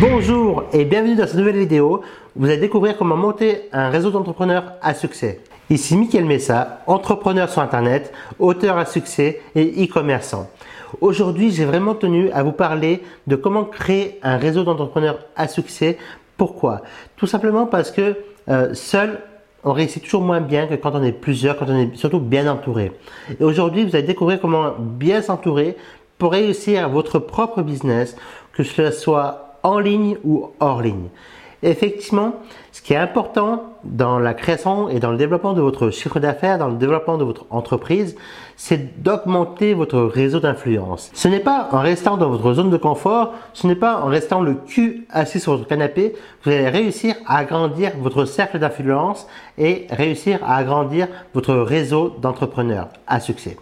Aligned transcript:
Bonjour 0.00 0.64
et 0.74 0.84
bienvenue 0.84 1.14
dans 1.14 1.26
cette 1.26 1.36
nouvelle 1.36 1.56
vidéo. 1.56 2.02
Vous 2.34 2.46
allez 2.46 2.58
découvrir 2.58 2.98
comment 2.98 3.16
monter 3.16 3.62
un 3.72 3.88
réseau 3.88 4.10
d'entrepreneurs 4.10 4.74
à 4.82 4.92
succès. 4.92 5.40
Ici 5.70 5.96
Mickaël 5.96 6.26
Messa, 6.26 6.82
entrepreneur 6.86 7.48
sur 7.48 7.62
Internet, 7.62 8.12
auteur 8.38 8.76
à 8.76 8.84
succès 8.84 9.40
et 9.54 9.84
e-commerçant. 9.84 10.50
Aujourd'hui, 11.00 11.50
j'ai 11.50 11.64
vraiment 11.64 11.94
tenu 11.94 12.30
à 12.32 12.42
vous 12.42 12.52
parler 12.52 13.02
de 13.26 13.36
comment 13.36 13.64
créer 13.64 14.18
un 14.22 14.36
réseau 14.36 14.64
d'entrepreneurs 14.64 15.20
à 15.34 15.48
succès. 15.48 15.96
Pourquoi? 16.36 16.82
Tout 17.16 17.26
simplement 17.26 17.64
parce 17.64 17.90
que 17.90 18.16
euh, 18.50 18.74
seul, 18.74 19.20
on 19.64 19.72
réussit 19.72 20.02
toujours 20.04 20.22
moins 20.22 20.42
bien 20.42 20.66
que 20.66 20.74
quand 20.74 20.94
on 20.94 21.02
est 21.02 21.12
plusieurs, 21.12 21.56
quand 21.56 21.66
on 21.70 21.78
est 21.78 21.96
surtout 21.96 22.20
bien 22.20 22.52
entouré. 22.52 22.92
Et 23.40 23.44
aujourd'hui, 23.44 23.84
vous 23.84 23.96
allez 23.96 24.06
découvrir 24.06 24.42
comment 24.42 24.74
bien 24.78 25.22
s'entourer 25.22 25.74
pour 26.18 26.32
réussir 26.32 26.88
votre 26.90 27.18
propre 27.18 27.62
business, 27.62 28.14
que 28.52 28.62
ce 28.62 28.90
soit 28.90 29.45
en 29.66 29.80
ligne 29.80 30.16
ou 30.24 30.50
hors 30.60 30.80
ligne. 30.80 31.08
effectivement, 31.62 32.34
ce 32.70 32.82
qui 32.82 32.92
est 32.92 32.98
important 32.98 33.62
dans 33.82 34.20
la 34.20 34.34
création 34.34 34.88
et 34.88 35.00
dans 35.00 35.10
le 35.10 35.16
développement 35.16 35.54
de 35.54 35.60
votre 35.60 35.90
chiffre 35.90 36.20
d'affaires, 36.20 36.58
dans 36.58 36.68
le 36.68 36.76
développement 36.76 37.16
de 37.16 37.24
votre 37.24 37.46
entreprise, 37.50 38.14
c'est 38.56 39.02
d'augmenter 39.02 39.74
votre 39.74 40.00
réseau 40.00 40.38
d'influence. 40.38 41.10
Ce 41.14 41.26
n'est 41.26 41.40
pas 41.40 41.68
en 41.72 41.80
restant 41.80 42.16
dans 42.16 42.28
votre 42.28 42.52
zone 42.52 42.70
de 42.70 42.76
confort, 42.76 43.32
ce 43.54 43.66
n'est 43.66 43.74
pas 43.74 44.02
en 44.02 44.06
restant 44.06 44.40
le 44.40 44.54
cul 44.54 45.06
assis 45.10 45.40
sur 45.40 45.56
votre 45.56 45.66
canapé 45.66 46.14
vous 46.44 46.52
allez 46.52 46.68
réussir 46.68 47.16
à 47.26 47.38
agrandir 47.38 47.92
votre 47.98 48.24
cercle 48.24 48.60
d'influence 48.60 49.26
et 49.58 49.86
réussir 49.90 50.38
à 50.44 50.56
agrandir 50.56 51.08
votre 51.34 51.54
réseau 51.54 52.14
d'entrepreneurs 52.20 52.90
à 53.08 53.18
succès. 53.18 53.56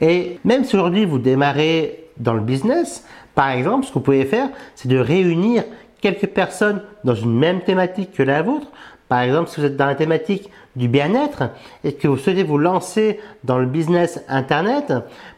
Et 0.00 0.38
même 0.44 0.64
si 0.64 0.76
aujourd'hui 0.76 1.04
vous 1.04 1.18
démarrez 1.18 2.04
dans 2.16 2.32
le 2.32 2.40
business, 2.40 3.04
par 3.34 3.50
exemple, 3.50 3.84
ce 3.84 3.90
que 3.90 3.94
vous 3.94 4.00
pouvez 4.00 4.24
faire, 4.24 4.48
c'est 4.74 4.88
de 4.88 4.98
réunir 4.98 5.64
quelques 6.00 6.28
personnes 6.28 6.82
dans 7.02 7.14
une 7.14 7.36
même 7.36 7.60
thématique 7.60 8.12
que 8.12 8.22
la 8.22 8.42
vôtre. 8.42 8.68
Par 9.08 9.20
exemple, 9.20 9.50
si 9.50 9.60
vous 9.60 9.66
êtes 9.66 9.76
dans 9.76 9.86
la 9.86 9.94
thématique 9.94 10.50
du 10.76 10.88
bien-être 10.88 11.50
et 11.82 11.94
que 11.94 12.08
vous 12.08 12.16
souhaitez 12.16 12.42
vous 12.42 12.58
lancer 12.58 13.20
dans 13.42 13.58
le 13.58 13.66
business 13.66 14.22
Internet, 14.28 14.92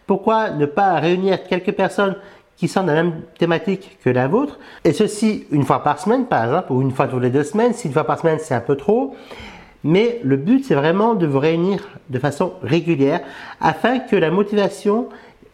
pourquoi 0.07 0.51
ne 0.51 0.67
pas 0.67 0.95
réunir 0.95 1.45
quelques 1.45 1.73
personnes 1.73 2.17
qui 2.57 2.69
sont 2.69 2.83
dans 2.83 2.95
la 2.95 3.03
même 3.03 3.23
thématique 3.39 3.99
que 4.03 4.09
la 4.09 4.29
vôtre, 4.29 4.59
et 4.83 4.95
ceci 4.95 5.47
une 5.51 5.65
fois 5.65 5.83
par 5.83 6.01
semaine 6.01 6.25
par 6.25 6.45
exemple, 6.45 6.73
ou 6.73 6.81
une 6.81 6.91
fois 6.91 7.07
tous 7.07 7.19
les 7.19 7.29
deux 7.29 7.45
semaines, 7.45 7.75
si 7.75 7.87
une 7.89 7.93
fois 7.93 8.05
par 8.05 8.19
semaine 8.19 8.39
c'est 8.41 8.55
un 8.55 8.61
peu 8.61 8.77
trop, 8.77 9.15
mais 9.85 10.21
le 10.25 10.37
but, 10.37 10.65
c'est 10.65 10.75
vraiment 10.75 11.15
de 11.15 11.27
vous 11.27 11.39
réunir 11.39 11.87
de 12.11 12.19
façon 12.19 12.55
régulière 12.63 13.21
afin 13.61 14.01
que 14.01 14.17
la 14.17 14.31
motivation 14.31 15.09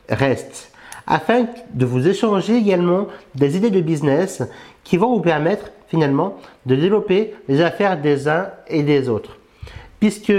reste, 0.09 0.72
afin 1.07 1.47
de 1.75 1.85
vous 1.85 2.09
échanger 2.09 2.57
également 2.57 3.07
des 3.35 3.57
idées 3.57 3.71
de 3.71 3.81
business 3.81 4.43
qui 4.85 4.97
vont 4.97 5.15
vous 5.15 5.21
permettre 5.21 5.71
finalement 5.89 6.37
de 6.67 6.75
développer 6.75 7.35
les 7.49 7.61
affaires 7.61 8.01
des 8.01 8.29
uns 8.29 8.49
et 8.69 8.83
des 8.83 9.09
autres. 9.09 9.37
Puisque 10.01 10.33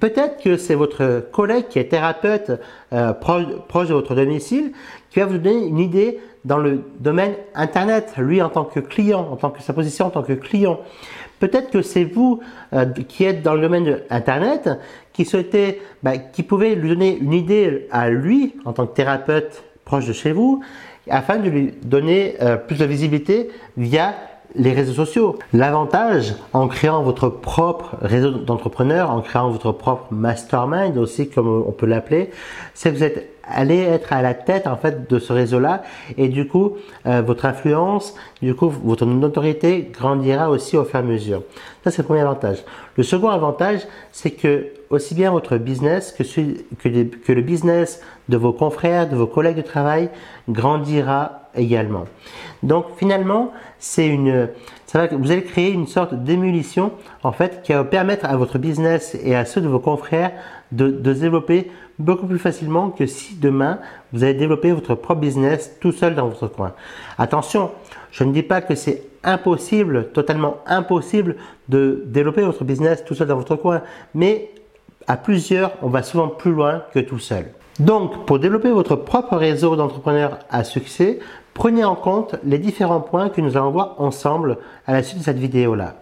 peut-être 0.00 0.42
que 0.42 0.56
c'est 0.56 0.74
votre 0.74 1.28
collègue 1.32 1.68
qui 1.68 1.78
est 1.78 1.88
thérapeute 1.88 2.52
euh, 2.92 3.12
proche, 3.12 3.88
de 3.88 3.94
votre 3.94 4.14
domicile 4.14 4.72
qui 5.10 5.20
va 5.20 5.26
vous 5.26 5.38
donner 5.38 5.66
une 5.66 5.78
idée 5.78 6.18
dans 6.44 6.58
le 6.58 6.82
domaine 6.98 7.34
Internet, 7.54 8.14
lui 8.18 8.42
en 8.42 8.48
tant 8.48 8.64
que 8.64 8.80
client, 8.80 9.28
en 9.30 9.36
tant 9.36 9.50
que 9.50 9.62
sa 9.62 9.72
position 9.72 10.06
en 10.06 10.10
tant 10.10 10.22
que 10.22 10.32
client. 10.32 10.80
Peut-être 11.44 11.70
que 11.70 11.82
c'est 11.82 12.04
vous 12.04 12.40
euh, 12.72 12.86
qui 12.86 13.24
êtes 13.24 13.42
dans 13.42 13.52
le 13.52 13.60
domaine 13.60 13.84
de 13.84 14.02
Internet 14.08 14.70
qui 15.12 15.26
souhaitez, 15.26 15.82
bah, 16.02 16.16
qui 16.16 16.42
pouvez 16.42 16.74
lui 16.74 16.88
donner 16.88 17.18
une 17.18 17.34
idée 17.34 17.86
à 17.90 18.08
lui 18.08 18.54
en 18.64 18.72
tant 18.72 18.86
que 18.86 18.94
thérapeute 18.94 19.62
proche 19.84 20.06
de 20.06 20.14
chez 20.14 20.32
vous, 20.32 20.62
afin 21.10 21.36
de 21.36 21.50
lui 21.50 21.74
donner 21.82 22.36
euh, 22.40 22.56
plus 22.56 22.78
de 22.78 22.86
visibilité 22.86 23.50
via 23.76 24.14
les 24.54 24.72
réseaux 24.72 24.92
sociaux. 24.92 25.36
L'avantage 25.52 26.34
en 26.52 26.68
créant 26.68 27.02
votre 27.02 27.28
propre 27.28 27.96
réseau 28.00 28.30
d'entrepreneurs, 28.30 29.10
en 29.10 29.20
créant 29.20 29.50
votre 29.50 29.72
propre 29.72 30.06
mastermind 30.12 30.96
aussi 30.98 31.28
comme 31.28 31.64
on 31.66 31.72
peut 31.72 31.86
l'appeler, 31.86 32.30
c'est 32.74 32.90
que 32.90 32.96
vous 32.96 33.02
êtes 33.02 33.30
allez 33.46 33.80
être 33.80 34.12
à 34.12 34.22
la 34.22 34.34
tête 34.34 34.66
en 34.66 34.76
fait 34.76 35.10
de 35.10 35.18
ce 35.18 35.32
réseau-là 35.32 35.82
et 36.16 36.28
du 36.28 36.46
coup 36.48 36.76
euh, 37.06 37.22
votre 37.22 37.44
influence, 37.46 38.14
du 38.42 38.54
coup 38.54 38.68
votre 38.68 39.06
notoriété 39.06 39.90
grandira 39.92 40.50
aussi 40.50 40.76
au 40.76 40.84
fur 40.84 40.96
et 40.96 41.02
à 41.02 41.02
mesure. 41.02 41.42
Ça 41.82 41.90
c'est 41.90 41.98
le 41.98 42.06
premier 42.06 42.20
avantage. 42.20 42.64
Le 42.96 43.02
second 43.02 43.28
avantage, 43.28 43.80
c'est 44.12 44.30
que 44.30 44.68
aussi 44.90 45.14
bien 45.14 45.30
votre 45.30 45.56
business 45.56 46.12
que, 46.16 47.32
le 47.32 47.40
business 47.42 48.00
de 48.28 48.36
vos 48.36 48.52
confrères, 48.52 49.08
de 49.08 49.16
vos 49.16 49.26
collègues 49.26 49.56
de 49.56 49.62
travail 49.62 50.08
grandira 50.48 51.43
également. 51.56 52.04
Donc 52.62 52.86
finalement, 52.96 53.52
c'est 53.78 54.06
une, 54.06 54.48
vous 55.12 55.30
allez 55.30 55.44
créer 55.44 55.72
une 55.72 55.86
sorte 55.86 56.14
d'émulsion 56.14 56.92
en 57.22 57.32
fait 57.32 57.62
qui 57.62 57.72
va 57.72 57.84
permettre 57.84 58.26
à 58.26 58.36
votre 58.36 58.58
business 58.58 59.16
et 59.22 59.34
à 59.34 59.44
ceux 59.44 59.60
de 59.60 59.68
vos 59.68 59.80
confrères 59.80 60.32
de, 60.72 60.88
de 60.90 61.12
développer 61.12 61.70
beaucoup 61.98 62.26
plus 62.26 62.38
facilement 62.38 62.90
que 62.90 63.06
si 63.06 63.36
demain 63.36 63.78
vous 64.12 64.24
allez 64.24 64.34
développer 64.34 64.72
votre 64.72 64.94
propre 64.94 65.20
business 65.20 65.72
tout 65.80 65.92
seul 65.92 66.14
dans 66.14 66.28
votre 66.28 66.48
coin. 66.48 66.72
Attention, 67.18 67.70
je 68.10 68.24
ne 68.24 68.32
dis 68.32 68.42
pas 68.42 68.60
que 68.60 68.74
c'est 68.74 69.02
impossible, 69.24 70.10
totalement 70.12 70.58
impossible 70.66 71.36
de 71.68 72.02
développer 72.06 72.42
votre 72.42 72.64
business 72.64 73.04
tout 73.04 73.14
seul 73.14 73.28
dans 73.28 73.36
votre 73.36 73.56
coin, 73.56 73.82
mais 74.14 74.50
à 75.06 75.16
plusieurs, 75.16 75.72
on 75.82 75.88
va 75.88 76.02
souvent 76.02 76.28
plus 76.28 76.52
loin 76.52 76.82
que 76.92 77.00
tout 77.00 77.18
seul. 77.18 77.46
Donc, 77.80 78.24
pour 78.26 78.38
développer 78.38 78.70
votre 78.70 78.94
propre 78.96 79.36
réseau 79.36 79.74
d'entrepreneurs 79.76 80.38
à 80.50 80.62
succès, 80.62 81.18
prenez 81.54 81.84
en 81.84 81.94
compte 81.94 82.36
les 82.44 82.58
différents 82.58 83.00
points 83.00 83.30
que 83.30 83.40
nous 83.40 83.56
allons 83.56 83.70
voir 83.70 83.94
ensemble 83.98 84.58
à 84.86 84.92
la 84.92 85.02
suite 85.02 85.20
de 85.20 85.24
cette 85.24 85.38
vidéo-là. 85.38 85.94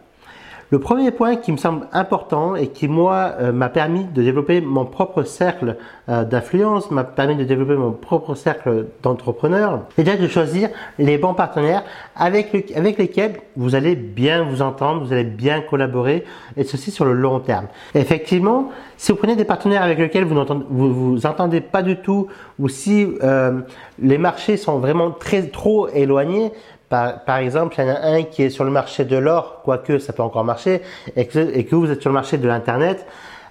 Le 0.73 0.79
premier 0.79 1.11
point 1.11 1.37
qui 1.37 1.53
me 1.53 1.59
semble 1.59 1.87
important 1.93 2.57
et 2.57 2.69
qui 2.69 2.89
moi 2.89 3.35
euh, 3.39 3.53
m'a 3.53 3.69
permis 3.69 4.05
de 4.05 4.23
développer 4.23 4.63
mon 4.63 4.87
propre 4.87 5.23
cercle 5.23 5.77
euh, 6.09 6.25
d'influence, 6.25 6.91
m'a 6.91 7.05
permis 7.05 7.37
de 7.37 7.45
développer 7.45 7.75
mon 7.75 7.93
propre 7.93 8.35
cercle 8.35 8.87
d'entrepreneurs, 9.03 9.83
c'est 9.95 10.03
déjà 10.03 10.17
de 10.17 10.27
choisir 10.29 10.71
les 10.99 11.19
bons 11.19 11.35
partenaires 11.35 11.85
avec, 12.17 12.55
lesquels 12.55 13.35
vous 13.55 13.75
allez 13.75 13.95
bien 13.95 14.45
vous 14.45 14.63
entendre, 14.63 15.05
vous 15.05 15.13
allez 15.13 15.25
bien 15.25 15.61
collaborer 15.61 16.25
et 16.57 16.65
ceci 16.65 16.91
sur 16.91 17.05
le 17.05 17.13
long 17.13 17.39
terme. 17.41 17.67
effectivement, 17.95 18.71
si 18.97 19.13
vous 19.13 19.19
prenez 19.19 19.37
des 19.37 19.45
partenaires 19.45 19.83
avec 19.83 19.99
lesquels 19.99 20.25
vous 20.25 20.35
n'entendez 20.35 20.65
vous, 20.71 20.95
vous 20.95 21.27
entendez 21.27 21.61
pas 21.61 21.83
du 21.83 21.97
tout 21.97 22.29
ou 22.59 22.71
si 22.71 23.09
euh, 23.23 23.61
les 23.99 24.17
marchés 24.17 24.57
sont 24.57 24.79
vraiment 24.79 25.11
très 25.11 25.49
trop 25.49 25.89
éloignés, 25.89 26.51
par, 26.93 27.39
exemple, 27.39 27.75
il 27.79 27.87
y 27.87 27.91
en 27.91 27.95
a 27.95 28.01
un 28.01 28.23
qui 28.25 28.43
est 28.43 28.51
sur 28.51 28.65
le 28.65 28.71
marché 28.71 29.07
de 29.07 29.17
l'or, 29.17 29.63
quoique 29.65 29.99
ça 29.99 30.13
peut 30.13 30.23
encore 30.23 30.45
marcher, 30.45 30.83
et 31.17 31.27
que, 31.27 31.75
vous 31.75 31.91
êtes 31.91 32.03
sur 32.03 32.11
le 32.11 32.15
marché 32.15 32.37
de 32.37 32.47
l'Internet, 32.47 33.07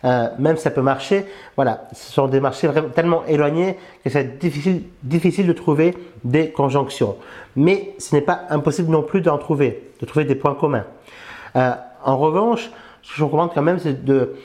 euh, 0.05 0.27
même 0.37 0.57
ça 0.57 0.69
peut 0.69 0.83
marcher. 0.83 1.25
Voilà, 1.55 1.87
ce 1.91 2.11
sont 2.11 2.27
des 2.27 2.39
marchés 2.39 2.69
tellement 2.93 3.25
éloignés 3.25 3.77
que 4.03 4.11
c'est 4.11 4.37
difficile, 4.37 4.83
difficile 5.01 5.47
de 5.47 5.53
trouver 5.53 5.97
des 6.23 6.51
conjonctions. 6.51 7.17
Mais 7.55 7.95
ce 7.97 8.13
n'est 8.13 8.21
pas 8.21 8.41
impossible 8.51 8.91
non 8.91 9.01
plus 9.01 9.21
d'en 9.21 9.39
trouver, 9.39 9.89
de 9.99 10.05
trouver 10.05 10.25
des 10.25 10.35
points 10.35 10.53
communs. 10.53 10.85
Euh, 11.55 11.71
en 12.03 12.17
revanche, 12.17 12.69
ce 13.01 13.09
que 13.09 13.15
je 13.15 13.21
vous 13.21 13.27
recommande 13.27 13.51
quand 13.55 13.63
même, 13.63 13.79
c'est 13.79 14.05
de, 14.05 14.35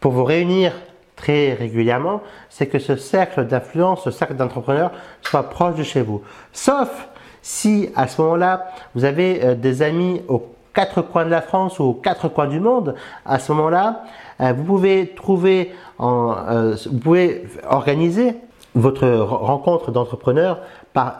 pour 0.00 0.12
vous 0.12 0.24
réunir 0.24 0.72
très 1.14 1.52
régulièrement, 1.52 2.22
c'est 2.48 2.68
que 2.68 2.78
ce 2.78 2.96
cercle 2.96 3.46
d'influence, 3.46 4.04
ce 4.04 4.10
cercle 4.10 4.34
d'entrepreneurs 4.34 4.92
soit 5.20 5.50
proche 5.50 5.74
de 5.74 5.82
chez 5.82 6.00
vous. 6.00 6.22
Sauf 6.54 7.10
si 7.42 7.88
à 7.96 8.06
ce 8.06 8.20
moment-là, 8.22 8.70
vous 8.94 9.04
avez 9.04 9.44
euh, 9.44 9.54
des 9.54 9.82
amis 9.82 10.22
aux 10.28 10.46
quatre 10.74 11.02
coins 11.02 11.24
de 11.24 11.30
la 11.30 11.42
France 11.42 11.78
ou 11.78 11.84
aux 11.84 11.94
quatre 11.94 12.28
coins 12.28 12.46
du 12.46 12.60
monde, 12.60 12.94
à 13.24 13.38
ce 13.38 13.52
moment-là, 13.52 14.04
euh, 14.40 14.52
vous 14.52 14.64
pouvez 14.64 15.12
trouver, 15.14 15.72
en, 15.98 16.34
euh, 16.48 16.76
vous 16.90 16.98
pouvez 16.98 17.44
organiser 17.68 18.34
votre 18.74 19.08
rencontre 19.08 19.90
d'entrepreneurs 19.90 20.58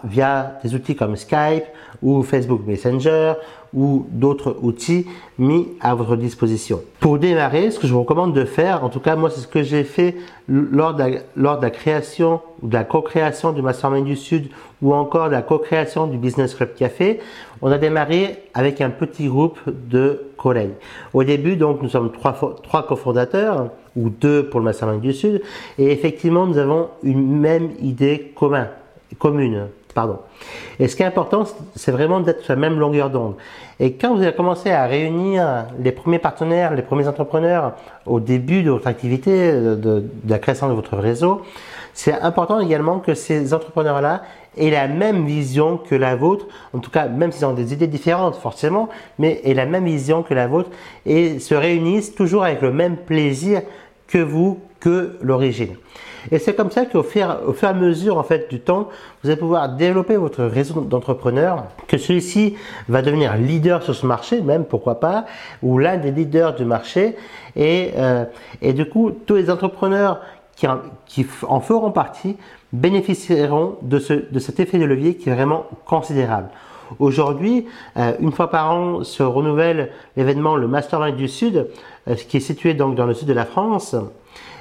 via 0.04 0.58
des 0.62 0.74
outils 0.74 0.96
comme 0.96 1.16
Skype 1.16 1.64
ou 2.02 2.22
Facebook 2.22 2.62
Messenger 2.66 3.34
ou 3.72 4.06
d'autres 4.10 4.56
outils 4.62 5.06
mis 5.38 5.68
à 5.80 5.94
votre 5.94 6.16
disposition. 6.16 6.80
Pour 6.98 7.18
démarrer, 7.18 7.70
ce 7.70 7.78
que 7.78 7.86
je 7.86 7.92
vous 7.92 8.00
recommande 8.00 8.34
de 8.34 8.44
faire, 8.44 8.82
en 8.84 8.88
tout 8.88 8.98
cas 8.98 9.14
moi 9.14 9.30
c'est 9.30 9.40
ce 9.40 9.46
que 9.46 9.62
j'ai 9.62 9.84
fait 9.84 10.16
lors 10.48 10.94
de, 10.94 11.02
la, 11.02 11.18
lors 11.36 11.58
de 11.58 11.62
la 11.62 11.70
création 11.70 12.40
ou 12.62 12.68
de 12.68 12.74
la 12.74 12.84
co-création 12.84 13.52
du 13.52 13.62
Mastermind 13.62 14.04
du 14.04 14.16
Sud 14.16 14.50
ou 14.82 14.92
encore 14.92 15.26
de 15.26 15.32
la 15.32 15.42
co-création 15.42 16.08
du 16.08 16.18
Business 16.18 16.54
Club 16.54 16.74
Café, 16.74 17.20
on 17.62 17.70
a 17.70 17.78
démarré 17.78 18.42
avec 18.54 18.80
un 18.80 18.90
petit 18.90 19.26
groupe 19.26 19.60
de 19.66 20.32
collègues. 20.36 20.74
Au 21.12 21.22
début, 21.22 21.56
donc, 21.56 21.82
nous 21.82 21.90
sommes 21.90 22.10
trois, 22.10 22.58
trois 22.62 22.86
cofondateurs 22.86 23.68
ou 23.96 24.08
deux 24.08 24.48
pour 24.48 24.60
le 24.60 24.64
Mastermind 24.64 25.00
du 25.00 25.12
Sud. 25.12 25.42
Et 25.78 25.90
effectivement, 25.90 26.46
nous 26.46 26.58
avons 26.58 26.90
une 27.02 27.38
même 27.38 27.70
idée 27.80 28.32
commune, 28.34 28.68
commune 29.18 29.68
Pardon. 29.94 30.18
Et 30.78 30.88
ce 30.88 30.96
qui 30.96 31.02
est 31.02 31.06
important, 31.06 31.44
c'est 31.74 31.90
vraiment 31.90 32.20
d'être 32.20 32.42
sur 32.42 32.54
la 32.54 32.60
même 32.60 32.78
longueur 32.78 33.10
d'onde. 33.10 33.34
Et 33.80 33.94
quand 33.94 34.14
vous 34.14 34.22
allez 34.22 34.34
commencer 34.34 34.70
à 34.70 34.86
réunir 34.86 35.66
les 35.82 35.92
premiers 35.92 36.18
partenaires, 36.18 36.74
les 36.74 36.82
premiers 36.82 37.08
entrepreneurs 37.08 37.72
au 38.06 38.20
début 38.20 38.62
de 38.62 38.70
votre 38.70 38.86
activité, 38.86 39.52
de, 39.52 40.04
la 40.28 40.38
création 40.38 40.68
de 40.68 40.74
votre 40.74 40.96
réseau, 40.96 41.42
c'est 41.92 42.12
important 42.12 42.60
également 42.60 43.00
que 43.00 43.14
ces 43.14 43.52
entrepreneurs-là 43.52 44.22
aient 44.56 44.70
la 44.70 44.86
même 44.86 45.26
vision 45.26 45.76
que 45.76 45.94
la 45.94 46.14
vôtre, 46.14 46.46
en 46.72 46.78
tout 46.78 46.90
cas 46.90 47.08
même 47.08 47.32
s'ils 47.32 47.46
ont 47.46 47.52
des 47.52 47.72
idées 47.72 47.88
différentes 47.88 48.36
forcément, 48.36 48.88
mais 49.18 49.40
aient 49.44 49.54
la 49.54 49.66
même 49.66 49.84
vision 49.84 50.22
que 50.22 50.34
la 50.34 50.46
vôtre 50.46 50.70
et 51.04 51.40
se 51.40 51.54
réunissent 51.54 52.14
toujours 52.14 52.44
avec 52.44 52.62
le 52.62 52.72
même 52.72 52.96
plaisir 52.96 53.62
que 54.06 54.18
vous, 54.18 54.60
que 54.78 55.18
l'origine. 55.20 55.76
Et 56.30 56.38
c'est 56.38 56.54
comme 56.54 56.70
ça 56.70 56.86
qu'au 56.86 57.02
fur, 57.02 57.36
au 57.46 57.52
fur 57.52 57.68
et 57.68 57.70
à 57.70 57.74
mesure 57.74 58.18
en 58.18 58.22
fait 58.22 58.50
du 58.50 58.60
temps, 58.60 58.88
vous 59.22 59.30
allez 59.30 59.38
pouvoir 59.38 59.68
développer 59.70 60.16
votre 60.16 60.44
réseau 60.44 60.80
d'entrepreneurs, 60.82 61.64
que 61.88 61.98
celui-ci 61.98 62.56
va 62.88 63.02
devenir 63.02 63.36
leader 63.36 63.82
sur 63.82 63.94
ce 63.94 64.06
marché, 64.06 64.40
même 64.40 64.64
pourquoi 64.64 65.00
pas, 65.00 65.26
ou 65.62 65.78
l'un 65.78 65.96
des 65.96 66.10
leaders 66.10 66.54
du 66.54 66.64
marché. 66.64 67.16
Et, 67.56 67.90
euh, 67.96 68.24
et 68.62 68.72
du 68.72 68.88
coup, 68.88 69.10
tous 69.10 69.34
les 69.34 69.50
entrepreneurs 69.50 70.20
qui 70.56 70.66
en, 70.66 70.78
qui 71.06 71.26
en 71.48 71.60
feront 71.60 71.90
partie 71.90 72.36
bénéficieront 72.72 73.76
de, 73.82 73.98
ce, 73.98 74.12
de 74.12 74.38
cet 74.38 74.60
effet 74.60 74.78
de 74.78 74.84
levier 74.84 75.16
qui 75.16 75.30
est 75.30 75.34
vraiment 75.34 75.66
considérable. 75.86 76.48
Aujourd'hui, 76.98 77.66
euh, 77.96 78.12
une 78.20 78.32
fois 78.32 78.50
par 78.50 78.72
an 78.72 79.04
se 79.04 79.22
renouvelle 79.22 79.90
l'événement 80.16 80.56
le 80.56 80.66
Mastermind 80.66 81.16
du 81.16 81.28
Sud, 81.28 81.68
qui 82.14 82.36
est 82.38 82.40
situé 82.40 82.74
donc 82.74 82.94
dans 82.94 83.06
le 83.06 83.14
sud 83.14 83.28
de 83.28 83.32
la 83.32 83.44
France. 83.44 83.94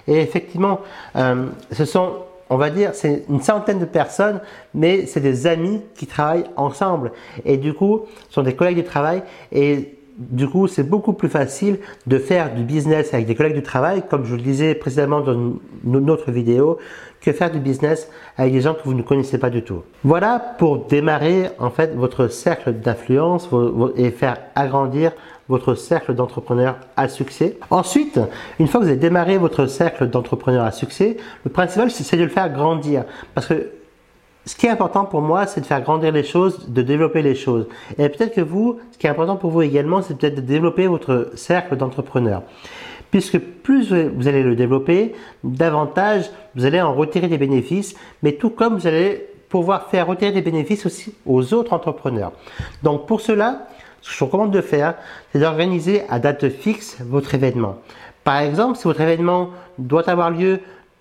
Et 0.07 0.19
effectivement, 0.19 0.79
euh, 1.15 1.45
ce 1.71 1.85
sont, 1.85 2.13
on 2.49 2.57
va 2.57 2.69
dire, 2.69 2.91
c'est 2.93 3.25
une 3.29 3.41
centaine 3.41 3.79
de 3.79 3.85
personnes, 3.85 4.41
mais 4.73 5.05
c'est 5.05 5.19
des 5.19 5.47
amis 5.47 5.81
qui 5.95 6.07
travaillent 6.07 6.49
ensemble. 6.55 7.11
Et 7.45 7.57
du 7.57 7.73
coup, 7.73 8.05
ce 8.27 8.35
sont 8.35 8.43
des 8.43 8.55
collègues 8.55 8.77
de 8.77 8.81
travail. 8.81 9.21
Et 9.51 9.99
du 10.17 10.49
coup, 10.49 10.67
c'est 10.67 10.83
beaucoup 10.83 11.13
plus 11.13 11.29
facile 11.29 11.79
de 12.07 12.17
faire 12.17 12.53
du 12.53 12.63
business 12.63 13.13
avec 13.13 13.25
des 13.25 13.35
collègues 13.35 13.55
de 13.55 13.61
travail, 13.61 14.03
comme 14.09 14.25
je 14.25 14.35
le 14.35 14.41
disais 14.41 14.75
précédemment 14.75 15.21
dans 15.21 15.53
une 15.85 16.09
autre 16.09 16.31
vidéo, 16.31 16.77
que 17.21 17.33
faire 17.33 17.51
du 17.51 17.59
business 17.59 18.09
avec 18.37 18.53
des 18.53 18.61
gens 18.61 18.73
que 18.73 18.83
vous 18.83 18.93
ne 18.93 19.01
connaissez 19.01 19.37
pas 19.37 19.49
du 19.49 19.63
tout. 19.63 19.83
Voilà 20.03 20.39
pour 20.57 20.85
démarrer 20.85 21.49
en 21.59 21.69
fait 21.69 21.93
votre 21.95 22.27
cercle 22.27 22.73
d'influence 22.73 23.49
et 23.95 24.11
faire 24.11 24.37
agrandir 24.55 25.11
votre 25.49 25.73
cercle 25.73 26.13
d'entrepreneurs 26.13 26.77
à 26.95 27.07
succès. 27.07 27.57
Ensuite, 27.71 28.19
une 28.59 28.67
fois 28.67 28.79
que 28.79 28.85
vous 28.85 28.91
avez 28.91 28.99
démarré 28.99 29.37
votre 29.37 29.65
cercle 29.65 30.07
d'entrepreneurs 30.07 30.63
à 30.63 30.71
succès, 30.71 31.17
le 31.43 31.51
principal 31.51 31.89
c'est 31.91 32.17
de 32.17 32.23
le 32.23 32.29
faire 32.29 32.51
grandir 32.51 33.03
parce 33.33 33.47
que 33.47 33.71
ce 34.45 34.55
qui 34.55 34.65
est 34.65 34.69
important 34.69 35.05
pour 35.05 35.21
moi, 35.21 35.45
c'est 35.45 35.61
de 35.61 35.65
faire 35.65 35.81
grandir 35.81 36.11
les 36.11 36.23
choses, 36.23 36.69
de 36.69 36.81
développer 36.81 37.21
les 37.21 37.35
choses. 37.35 37.67
Et 37.97 38.09
peut-être 38.09 38.33
que 38.33 38.41
vous, 38.41 38.79
ce 38.91 38.97
qui 38.97 39.05
est 39.05 39.09
important 39.09 39.35
pour 39.35 39.51
vous 39.51 39.61
également, 39.61 40.01
c'est 40.01 40.17
peut-être 40.17 40.35
de 40.35 40.41
développer 40.41 40.87
votre 40.87 41.31
cercle 41.35 41.75
d'entrepreneurs. 41.75 42.41
Puisque 43.11 43.39
plus 43.39 43.91
vous 43.91 44.27
allez 44.27 44.43
le 44.43 44.55
développer, 44.55 45.13
davantage 45.43 46.29
vous 46.55 46.65
allez 46.65 46.81
en 46.81 46.93
retirer 46.93 47.27
des 47.27 47.37
bénéfices, 47.37 47.95
mais 48.23 48.33
tout 48.33 48.49
comme 48.49 48.77
vous 48.77 48.87
allez 48.87 49.25
pouvoir 49.49 49.87
faire 49.87 50.07
retirer 50.07 50.31
des 50.31 50.41
bénéfices 50.41 50.85
aussi 50.85 51.13
aux 51.25 51.53
autres 51.53 51.73
entrepreneurs. 51.73 52.31
Donc 52.83 53.07
pour 53.07 53.21
cela, 53.21 53.67
ce 54.01 54.09
que 54.09 54.13
je 54.13 54.19
vous 54.19 54.25
recommande 54.27 54.51
de 54.51 54.61
faire, 54.61 54.95
c'est 55.31 55.39
d'organiser 55.39 56.03
à 56.09 56.19
date 56.19 56.49
fixe 56.49 56.97
votre 57.01 57.33
événement. 57.33 57.77
Par 58.23 58.37
exemple, 58.37 58.77
si 58.77 58.83
votre 58.83 59.01
événement 59.01 59.49
doit 59.77 60.07
avoir 60.09 60.29
lieu 60.29 60.59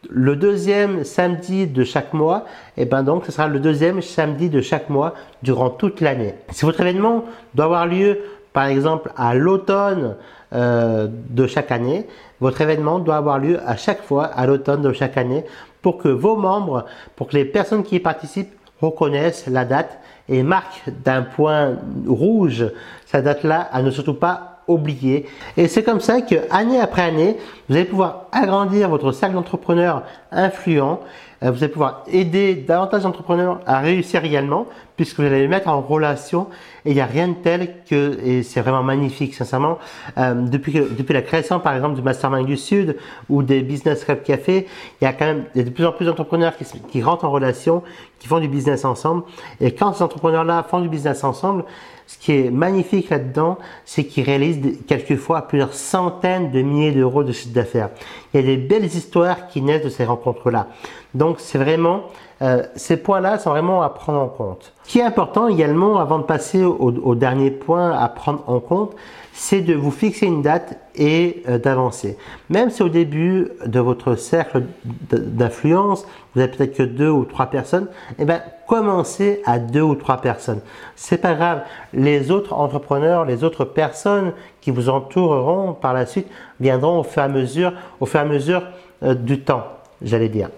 le 0.08 0.36
deuxième 0.36 1.04
samedi 1.04 1.66
de 1.66 1.84
chaque 1.84 2.14
mois, 2.14 2.44
et 2.76 2.82
eh 2.82 2.84
ben 2.84 3.02
donc 3.02 3.26
ce 3.26 3.32
sera 3.32 3.48
le 3.48 3.58
deuxième 3.58 4.00
samedi 4.00 4.48
de 4.48 4.60
chaque 4.60 4.88
mois 4.88 5.14
durant 5.42 5.70
toute 5.70 6.00
l'année. 6.00 6.34
Si 6.50 6.64
votre 6.64 6.80
événement 6.80 7.24
doit 7.54 7.66
avoir 7.66 7.86
lieu 7.86 8.18
par 8.52 8.66
exemple 8.66 9.10
à 9.16 9.34
l'automne 9.34 10.16
euh, 10.52 11.08
de 11.10 11.46
chaque 11.46 11.70
année, 11.70 12.06
votre 12.40 12.60
événement 12.60 12.98
doit 12.98 13.16
avoir 13.16 13.38
lieu 13.38 13.60
à 13.66 13.76
chaque 13.76 14.02
fois 14.02 14.24
à 14.24 14.46
l'automne 14.46 14.82
de 14.82 14.92
chaque 14.92 15.16
année 15.16 15.44
pour 15.82 15.98
que 15.98 16.08
vos 16.08 16.36
membres, 16.36 16.86
pour 17.16 17.28
que 17.28 17.36
les 17.36 17.44
personnes 17.44 17.82
qui 17.82 17.96
y 17.96 18.00
participent 18.00 18.52
reconnaissent 18.80 19.46
la 19.46 19.64
date 19.64 19.98
et 20.28 20.42
marquent 20.42 20.90
d'un 21.04 21.22
point 21.22 21.76
rouge 22.06 22.66
cette 23.06 23.24
date-là 23.24 23.68
à 23.72 23.82
ne 23.82 23.90
surtout 23.90 24.14
pas 24.14 24.58
oublié. 24.68 25.26
Et 25.56 25.66
c'est 25.66 25.82
comme 25.82 26.00
ça 26.00 26.20
que 26.20 26.36
année 26.50 26.80
après 26.80 27.02
année, 27.02 27.36
vous 27.68 27.76
allez 27.76 27.86
pouvoir 27.86 28.26
agrandir 28.32 28.88
votre 28.88 29.12
cercle 29.12 29.34
d'entrepreneurs 29.34 30.02
influents. 30.30 31.00
Euh, 31.42 31.50
vous 31.50 31.62
allez 31.62 31.72
pouvoir 31.72 32.04
aider 32.10 32.54
davantage 32.54 33.02
d'entrepreneurs 33.02 33.60
à 33.66 33.78
réussir 33.78 34.24
également, 34.24 34.66
puisque 34.96 35.20
vous 35.20 35.26
allez 35.26 35.40
les 35.40 35.48
mettre 35.48 35.68
en 35.68 35.80
relation. 35.80 36.48
Et 36.84 36.90
il 36.90 36.94
n'y 36.94 37.00
a 37.00 37.06
rien 37.06 37.28
de 37.28 37.34
tel 37.34 37.74
que, 37.88 38.18
et 38.24 38.42
c'est 38.42 38.60
vraiment 38.60 38.82
magnifique, 38.82 39.34
sincèrement, 39.34 39.78
euh, 40.16 40.34
depuis, 40.34 40.72
depuis 40.72 41.14
la 41.14 41.22
création, 41.22 41.60
par 41.60 41.74
exemple, 41.74 41.94
du 41.94 42.02
Mastermind 42.02 42.46
du 42.46 42.56
Sud 42.56 42.96
ou 43.28 43.42
des 43.42 43.62
Business 43.62 44.04
Club 44.04 44.22
Café, 44.22 44.66
il 45.00 45.04
y 45.04 45.06
a 45.06 45.12
quand 45.12 45.26
même 45.26 45.44
y 45.54 45.60
a 45.60 45.64
de 45.64 45.70
plus 45.70 45.86
en 45.86 45.92
plus 45.92 46.06
d'entrepreneurs 46.06 46.54
qui 46.90 47.02
rentrent 47.02 47.24
en 47.24 47.30
relation, 47.30 47.82
qui 48.18 48.28
font 48.28 48.40
du 48.40 48.48
business 48.48 48.84
ensemble. 48.84 49.22
Et 49.60 49.72
quand 49.72 49.92
ces 49.92 50.02
entrepreneurs-là 50.02 50.64
font 50.68 50.80
du 50.80 50.88
business 50.88 51.24
ensemble, 51.24 51.64
ce 52.06 52.16
qui 52.16 52.32
est 52.32 52.50
magnifique 52.50 53.10
là-dedans, 53.10 53.58
c'est 53.84 54.04
qu'ils 54.04 54.24
réalisent 54.24 54.78
quelquefois 54.86 55.42
plusieurs 55.42 55.74
centaines 55.74 56.50
de 56.50 56.62
milliers 56.62 56.92
d'euros 56.92 57.22
de 57.22 57.32
chiffre 57.32 57.52
d'affaires. 57.52 57.90
Il 58.32 58.40
y 58.40 58.42
a 58.42 58.46
des 58.46 58.56
belles 58.56 58.86
histoires 58.86 59.48
qui 59.48 59.60
naissent 59.60 59.84
de 59.84 59.90
ces 59.90 60.06
rencontres-là. 60.06 60.68
Donc 61.14 61.36
c'est 61.38 61.58
vraiment, 61.58 62.04
euh, 62.40 62.62
ces 62.76 62.96
points-là 62.96 63.38
sont 63.38 63.50
vraiment 63.50 63.82
à 63.82 63.88
prendre 63.90 64.20
en 64.20 64.28
compte. 64.28 64.72
Ce 64.84 64.90
qui 64.90 65.00
est 65.00 65.04
important 65.04 65.48
également, 65.48 65.98
avant 65.98 66.18
de 66.18 66.24
passer 66.24 66.64
au 66.64 67.14
dernier 67.14 67.50
point 67.50 67.90
à 67.90 68.08
prendre 68.08 68.42
en 68.46 68.60
compte, 68.60 68.94
c'est 69.38 69.60
de 69.60 69.74
vous 69.74 69.92
fixer 69.92 70.26
une 70.26 70.42
date 70.42 70.76
et 70.96 71.44
euh, 71.48 71.58
d'avancer. 71.58 72.18
Même 72.50 72.70
si 72.70 72.82
au 72.82 72.88
début 72.88 73.48
de 73.64 73.78
votre 73.78 74.16
cercle 74.16 74.64
d'influence, 75.10 76.04
vous 76.34 76.40
avez 76.40 76.50
peut-être 76.50 76.76
que 76.76 76.82
deux 76.82 77.08
ou 77.08 77.24
trois 77.24 77.46
personnes, 77.46 77.86
eh 78.18 78.24
bien, 78.24 78.42
commencez 78.66 79.40
à 79.46 79.60
deux 79.60 79.80
ou 79.80 79.94
trois 79.94 80.20
personnes. 80.20 80.60
C'est 80.96 81.18
pas 81.18 81.34
grave. 81.34 81.62
Les 81.92 82.32
autres 82.32 82.52
entrepreneurs, 82.52 83.24
les 83.24 83.44
autres 83.44 83.64
personnes 83.64 84.32
qui 84.60 84.72
vous 84.72 84.88
entoureront 84.88 85.72
par 85.72 85.94
la 85.94 86.04
suite 86.04 86.26
viendront 86.58 86.98
au 86.98 87.04
fur 87.04 87.22
et 87.22 87.26
à 87.26 87.28
mesure, 87.28 87.72
au 88.00 88.06
fur 88.06 88.18
et 88.18 88.24
à 88.24 88.26
mesure 88.26 88.64
euh, 89.04 89.14
du 89.14 89.40
temps, 89.40 89.62
j'allais 90.02 90.28
dire. 90.28 90.50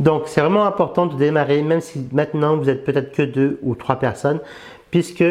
Donc, 0.00 0.22
c'est 0.26 0.40
vraiment 0.40 0.64
important 0.64 1.06
de 1.06 1.16
démarrer, 1.16 1.62
même 1.62 1.80
si 1.80 2.08
maintenant 2.12 2.56
vous 2.56 2.68
êtes 2.68 2.84
peut-être 2.84 3.12
que 3.12 3.22
deux 3.22 3.58
ou 3.62 3.74
trois 3.74 3.96
personnes, 3.96 4.40
puisque 4.90 5.24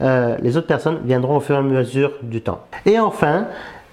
euh, 0.00 0.36
les 0.40 0.56
autres 0.56 0.66
personnes 0.66 1.00
viendront 1.04 1.36
au 1.36 1.40
fur 1.40 1.54
et 1.56 1.58
à 1.58 1.62
mesure 1.62 2.12
du 2.22 2.40
temps. 2.42 2.60
Et 2.84 2.98
enfin, 2.98 3.46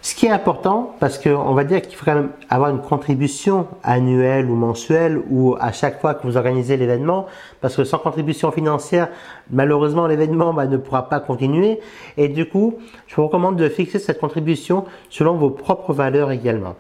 ce 0.04 0.16
qui 0.16 0.26
est 0.26 0.32
important, 0.32 0.96
parce 1.00 1.20
qu'on 1.20 1.54
va 1.54 1.64
dire 1.64 1.80
qu'il 1.84 1.96
faut 1.96 2.06
quand 2.06 2.16
même 2.16 2.32
avoir 2.50 2.72
une 2.72 2.82
contribution 2.82 3.68
annuelle 3.84 4.50
ou 4.50 4.56
mensuelle 4.56 5.22
ou 5.30 5.56
à 5.60 5.72
chaque 5.72 6.02
fois 6.02 6.16
que 6.16 6.26
vous 6.26 6.38
organisez 6.38 6.76
l'événement, 6.76 7.28
parce 7.62 7.76
que 7.76 7.84
sans 7.84 8.00
contribution 8.00 8.52
financière, 8.52 9.10
malheureusement 9.52 10.08
l'événement 10.08 10.54
bah, 10.54 10.66
ne 10.66 10.78
pourra 10.78 11.08
pas 11.08 11.20
continuer. 11.20 11.80
Et 12.18 12.30
du 12.30 12.50
coup, 12.50 12.80
je 13.06 13.16
vous 13.16 13.26
recommande 13.26 13.58
de 13.58 13.70
fixer 13.70 14.00
cette 14.00 14.20
contribution 14.20 14.86
selon 15.12 15.36
vos 15.36 15.52
propres 15.52 15.94
valeurs 15.94 16.32
également 16.32 16.76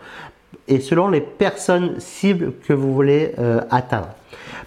et 0.67 0.79
selon 0.79 1.09
les 1.09 1.21
personnes 1.21 1.99
cibles 1.99 2.53
que 2.67 2.73
vous 2.73 2.93
voulez 2.93 3.33
euh, 3.39 3.61
atteindre. 3.69 4.09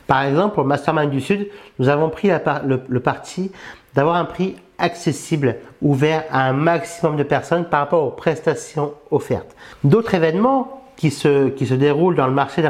Par 0.06 0.22
exemple, 0.22 0.60
au 0.60 0.64
Mastermind 0.64 1.10
du 1.10 1.20
Sud, 1.20 1.48
nous 1.78 1.88
avons 1.88 2.10
pris 2.10 2.30
le, 2.66 3.00
parti 3.00 3.50
d'avoir 3.94 4.16
un 4.16 4.24
prix 4.24 4.56
accessible, 4.78 5.56
ouvert 5.80 6.24
à 6.30 6.46
un 6.46 6.52
maximum 6.52 7.16
de 7.16 7.22
personnes 7.22 7.64
par 7.64 7.80
rapport 7.80 8.04
aux 8.04 8.10
prestations 8.10 8.92
offertes. 9.10 9.54
D'autres 9.82 10.14
événements 10.14 10.82
qui 10.96 11.10
se, 11.10 11.74
déroulent 11.74 12.16
dans 12.16 12.26
le 12.26 12.32
marché 12.32 12.62
de 12.62 12.66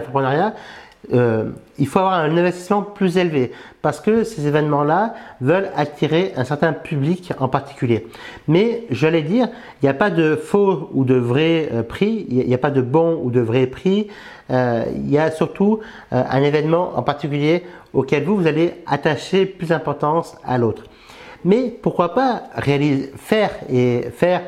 euh, 1.12 1.50
il 1.78 1.86
faut 1.86 1.98
avoir 1.98 2.14
un 2.14 2.36
investissement 2.36 2.82
plus 2.82 3.16
élevé 3.18 3.52
parce 3.82 4.00
que 4.00 4.24
ces 4.24 4.46
événements-là 4.46 5.14
veulent 5.40 5.70
attirer 5.76 6.32
un 6.36 6.44
certain 6.44 6.72
public 6.72 7.32
en 7.38 7.48
particulier. 7.48 8.06
Mais 8.48 8.84
j'allais 8.90 9.22
dire, 9.22 9.48
il 9.82 9.86
n'y 9.86 9.88
a 9.88 9.94
pas 9.94 10.10
de 10.10 10.36
faux 10.36 10.88
ou 10.92 11.04
de 11.04 11.14
vrai 11.14 11.68
euh, 11.72 11.82
prix, 11.82 12.26
il 12.28 12.46
n'y 12.46 12.54
a 12.54 12.58
pas 12.58 12.70
de 12.70 12.80
bon 12.80 13.20
ou 13.22 13.30
de 13.30 13.40
vrai 13.40 13.66
prix. 13.66 14.08
Euh, 14.50 14.84
il 14.94 15.10
y 15.10 15.18
a 15.18 15.30
surtout 15.30 15.80
euh, 16.12 16.22
un 16.30 16.42
événement 16.42 16.96
en 16.96 17.02
particulier 17.02 17.64
auquel 17.92 18.24
vous, 18.24 18.36
vous 18.36 18.46
allez 18.46 18.74
attacher 18.86 19.46
plus 19.46 19.68
d'importance 19.68 20.36
à 20.44 20.58
l'autre. 20.58 20.84
Mais 21.44 21.76
pourquoi 21.82 22.14
pas 22.14 22.44
réaliser, 22.54 23.12
faire 23.16 23.50
et 23.70 24.06
faire 24.16 24.42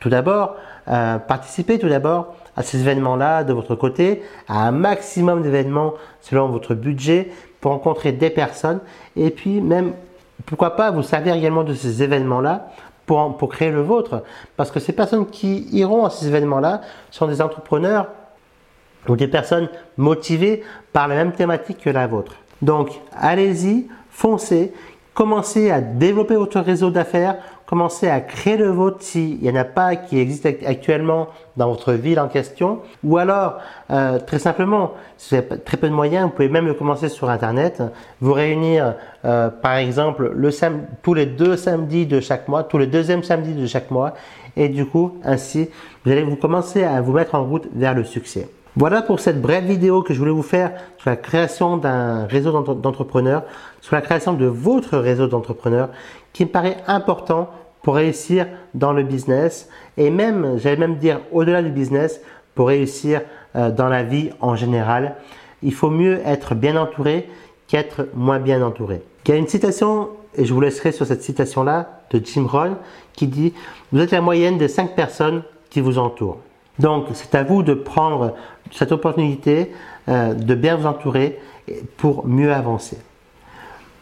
tout 0.00 0.08
d'abord, 0.08 0.56
participer 0.86 1.78
tout 1.78 1.88
d'abord 1.88 2.34
à 2.56 2.62
ces 2.62 2.80
événements-là 2.80 3.44
de 3.44 3.52
votre 3.52 3.74
côté, 3.74 4.22
à 4.48 4.66
un 4.66 4.70
maximum 4.70 5.42
d'événements 5.42 5.94
selon 6.20 6.48
votre 6.48 6.74
budget 6.74 7.30
pour 7.60 7.72
rencontrer 7.72 8.12
des 8.12 8.30
personnes 8.30 8.80
et 9.16 9.30
puis 9.30 9.60
même 9.60 9.92
pourquoi 10.46 10.76
pas 10.76 10.90
vous 10.90 11.02
servir 11.02 11.34
également 11.34 11.64
de 11.64 11.74
ces 11.74 12.02
événements-là 12.02 12.68
pour, 13.06 13.36
pour 13.36 13.48
créer 13.50 13.70
le 13.70 13.82
vôtre 13.82 14.22
parce 14.56 14.70
que 14.70 14.80
ces 14.80 14.92
personnes 14.92 15.26
qui 15.26 15.68
iront 15.72 16.04
à 16.04 16.10
ces 16.10 16.28
événements-là 16.28 16.80
sont 17.10 17.26
des 17.26 17.42
entrepreneurs 17.42 18.08
ou 19.08 19.16
des 19.16 19.28
personnes 19.28 19.68
motivées 19.96 20.62
par 20.92 21.08
la 21.08 21.14
même 21.14 21.32
thématique 21.32 21.78
que 21.78 21.90
la 21.90 22.06
vôtre. 22.06 22.34
Donc 22.62 23.00
allez-y, 23.12 23.88
foncez, 24.10 24.72
commencez 25.14 25.70
à 25.70 25.80
développer 25.80 26.36
votre 26.36 26.60
réseau 26.60 26.90
d'affaires, 26.90 27.36
commencer 27.70 28.08
à 28.08 28.20
créer 28.20 28.56
le 28.56 28.68
vôtre 28.68 28.96
s'il 29.00 29.38
n'y 29.38 29.48
en 29.48 29.54
a 29.54 29.62
pas 29.62 29.94
qui 29.94 30.18
existe 30.18 30.44
actuellement 30.44 31.28
dans 31.56 31.68
votre 31.68 31.92
ville 31.92 32.18
en 32.18 32.26
question. 32.26 32.80
Ou 33.04 33.16
alors, 33.16 33.58
euh, 33.92 34.18
très 34.18 34.40
simplement, 34.40 34.94
si 35.16 35.36
vous 35.36 35.40
avez 35.40 35.60
très 35.60 35.76
peu 35.76 35.88
de 35.88 35.94
moyens, 35.94 36.24
vous 36.24 36.30
pouvez 36.30 36.48
même 36.48 36.66
le 36.66 36.74
commencer 36.74 37.08
sur 37.08 37.30
Internet, 37.30 37.80
vous 38.20 38.32
réunir 38.32 38.94
euh, 39.24 39.50
par 39.50 39.76
exemple 39.76 40.32
le 40.34 40.50
tous 41.00 41.14
les 41.14 41.26
deux 41.26 41.56
samedis 41.56 42.06
de 42.06 42.18
chaque 42.18 42.48
mois, 42.48 42.64
tous 42.64 42.78
les 42.78 42.88
deuxièmes 42.88 43.22
samedis 43.22 43.54
de 43.54 43.66
chaque 43.66 43.92
mois, 43.92 44.14
et 44.56 44.68
du 44.68 44.84
coup, 44.84 45.18
ainsi, 45.22 45.68
vous 46.04 46.10
allez 46.10 46.24
vous 46.24 46.34
commencer 46.34 46.82
à 46.82 47.00
vous 47.00 47.12
mettre 47.12 47.36
en 47.36 47.44
route 47.44 47.68
vers 47.72 47.94
le 47.94 48.02
succès. 48.02 48.48
Voilà 48.76 49.02
pour 49.02 49.18
cette 49.18 49.42
brève 49.42 49.64
vidéo 49.64 50.02
que 50.02 50.14
je 50.14 50.18
voulais 50.18 50.30
vous 50.30 50.42
faire 50.42 50.72
sur 50.98 51.10
la 51.10 51.16
création 51.16 51.76
d'un 51.76 52.26
réseau 52.26 52.52
d'entrepreneurs, 52.74 53.42
sur 53.80 53.96
la 53.96 54.00
création 54.00 54.32
de 54.32 54.46
votre 54.46 54.96
réseau 54.96 55.26
d'entrepreneurs 55.26 55.88
qui 56.32 56.44
me 56.44 56.50
paraît 56.50 56.76
important 56.86 57.50
pour 57.82 57.96
réussir 57.96 58.46
dans 58.74 58.92
le 58.92 59.02
business 59.02 59.68
et 59.96 60.10
même, 60.10 60.56
j'allais 60.58 60.76
même 60.76 60.96
dire 60.96 61.20
au-delà 61.32 61.62
du 61.62 61.70
business, 61.70 62.20
pour 62.54 62.68
réussir 62.68 63.22
euh, 63.56 63.70
dans 63.70 63.88
la 63.88 64.02
vie 64.02 64.30
en 64.40 64.54
général. 64.54 65.16
Il 65.62 65.72
faut 65.72 65.90
mieux 65.90 66.20
être 66.24 66.54
bien 66.54 66.76
entouré 66.76 67.28
qu'être 67.68 68.08
moins 68.14 68.38
bien 68.38 68.62
entouré. 68.62 69.02
Il 69.24 69.30
y 69.30 69.34
a 69.34 69.36
une 69.36 69.48
citation, 69.48 70.10
et 70.36 70.44
je 70.44 70.52
vous 70.52 70.60
laisserai 70.60 70.92
sur 70.92 71.06
cette 71.06 71.22
citation-là, 71.22 72.02
de 72.10 72.20
Jim 72.24 72.46
Rohn, 72.48 72.76
qui 73.12 73.28
dit 73.28 73.54
Vous 73.92 74.00
êtes 74.00 74.10
la 74.10 74.20
moyenne 74.20 74.58
des 74.58 74.68
cinq 74.68 74.94
personnes 74.96 75.42
qui 75.70 75.80
vous 75.80 75.98
entourent. 75.98 76.38
Donc, 76.80 77.08
c'est 77.12 77.34
à 77.34 77.42
vous 77.42 77.62
de 77.62 77.74
prendre 77.74 78.34
cette 78.72 78.90
opportunité 78.90 79.70
euh, 80.08 80.32
de 80.32 80.54
bien 80.54 80.76
vous 80.76 80.86
entourer 80.86 81.38
pour 81.98 82.26
mieux 82.26 82.52
avancer. 82.52 82.96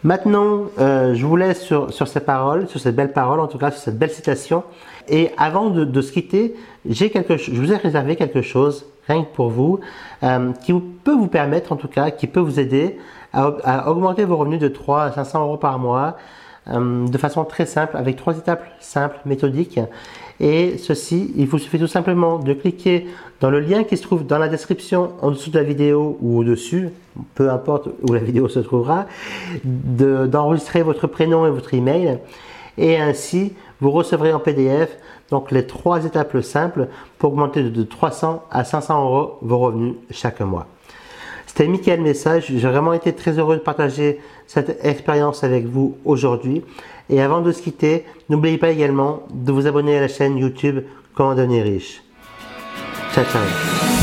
Maintenant, 0.05 0.67
euh, 0.79 1.13
je 1.15 1.27
vous 1.27 1.35
laisse 1.35 1.61
sur, 1.61 1.91
ces 1.91 2.21
paroles, 2.21 2.69
sur 2.69 2.79
ces 2.79 2.93
belles 2.93 3.13
paroles, 3.13 3.41
en 3.41 3.49
tout 3.49 3.59
cas 3.59 3.73
sur 3.73 3.81
cette 3.81 3.99
belle 3.99 4.13
citation. 4.13 4.63
Et 5.09 5.33
avant 5.37 5.71
de, 5.71 6.01
se 6.01 6.13
quitter, 6.13 6.55
j'ai 6.89 7.11
quelque, 7.11 7.37
je 7.37 7.61
vous 7.61 7.73
ai 7.73 7.77
réservé 7.77 8.15
quelque 8.15 8.43
chose, 8.43 8.87
rien 9.09 9.25
que 9.25 9.35
pour 9.35 9.49
vous, 9.49 9.81
euh, 10.23 10.53
qui 10.63 10.73
peut 10.73 11.15
vous 11.15 11.27
permettre, 11.27 11.73
en 11.73 11.77
tout 11.77 11.89
cas, 11.89 12.13
qui 12.13 12.29
peut 12.29 12.41
vous 12.41 12.61
aider 12.61 12.97
à, 13.33 13.91
augmenter 13.91 14.25
vos 14.25 14.37
revenus 14.37 14.61
de 14.61 14.69
3 14.69 15.03
à 15.03 15.13
500 15.13 15.43
euros 15.43 15.57
par 15.57 15.79
mois 15.79 16.17
de 16.71 17.17
façon 17.17 17.47
très 17.47 17.65
simple, 17.65 17.97
avec 17.97 18.17
trois 18.17 18.37
étapes 18.37 18.63
simples, 18.79 19.17
méthodiques. 19.25 19.81
Et 20.41 20.79
ceci, 20.79 21.33
il 21.37 21.47
vous 21.49 21.59
suffit 21.59 21.79
tout 21.79 21.89
simplement 21.89 22.39
de 22.39 22.53
cliquer 22.53 23.07
dans 23.41 23.51
le 23.51 23.61
lien 23.61 23.83
qui 23.85 23.97
se 23.97 24.03
trouve 24.03 24.25
dans 24.25 24.39
la 24.39 24.49
description 24.49 25.13
en 25.21 25.31
dessous 25.31 25.51
de 25.51 25.59
la 25.59 25.65
vidéo 25.65 26.17
ou 26.21 26.39
au-dessus, 26.39 26.91
peu 27.35 27.51
importe 27.51 27.89
où 28.09 28.13
la 28.13 28.21
vidéo 28.21 28.49
se 28.49 28.61
trouvera, 28.61 29.07
d'enregistrer 29.65 30.83
votre 30.83 31.07
prénom 31.07 31.47
et 31.47 31.51
votre 31.51 31.75
email. 31.75 32.19
Et 32.77 32.97
ainsi, 32.97 33.55
vous 33.81 33.91
recevrez 33.91 34.33
en 34.33 34.39
PDF 34.39 34.97
donc 35.31 35.51
les 35.51 35.67
trois 35.67 36.05
étapes 36.05 36.41
simples 36.43 36.89
pour 37.19 37.33
augmenter 37.33 37.63
de 37.63 37.83
300 37.83 38.45
à 38.51 38.65
500 38.65 39.05
euros 39.05 39.39
vos 39.43 39.59
revenus 39.59 39.95
chaque 40.11 40.41
mois. 40.41 40.67
C'était 41.59 41.71
Mickaël 41.71 42.01
Message. 42.01 42.53
J'ai 42.55 42.69
vraiment 42.69 42.93
été 42.93 43.13
très 43.13 43.37
heureux 43.37 43.57
de 43.57 43.61
partager 43.61 44.21
cette 44.47 44.79
expérience 44.85 45.43
avec 45.43 45.67
vous 45.67 45.97
aujourd'hui. 46.05 46.63
Et 47.11 47.21
avant 47.21 47.41
de 47.41 47.51
se 47.51 47.61
quitter, 47.61 48.05
n'oubliez 48.29 48.59
pas 48.59 48.71
également 48.71 49.25
de 49.35 49.51
vous 49.51 49.67
abonner 49.67 49.99
à 49.99 50.03
la 50.03 50.07
chaîne 50.07 50.39
YouTube 50.39 50.85
Comment 51.17 51.35
devenir 51.35 51.65
riche. 51.65 52.01
Ciao, 53.13 53.25
ciao. 53.25 53.98